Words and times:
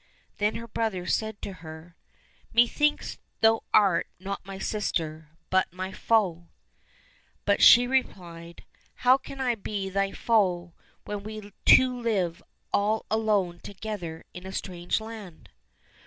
"—Then 0.39 0.55
her 0.55 0.67
brother 0.67 1.05
said 1.05 1.39
to 1.43 1.53
her," 1.61 1.95
Methinks 2.55 3.19
thou 3.41 3.61
art 3.71 4.07
not 4.19 4.43
my 4.43 4.57
sister, 4.57 5.29
but 5.51 5.71
my 5.71 5.91
foe!"— 5.91 6.47
But 7.45 7.61
she 7.61 7.85
replied," 7.85 8.65
How 9.05 9.19
can 9.19 9.39
I 9.39 9.53
be 9.53 9.89
thy 9.91 10.11
foe 10.11 10.73
when 11.05 11.21
we 11.21 11.53
two 11.65 11.95
live 12.01 12.41
all 12.73 13.05
alone 13.11 13.59
together 13.59 14.23
in 14.33 14.47
a 14.47 14.51
strange 14.51 14.99
land 14.99 15.49